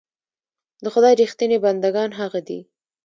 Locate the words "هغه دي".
2.19-2.59